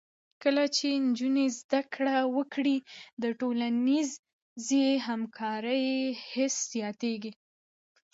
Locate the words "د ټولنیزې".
3.21-4.85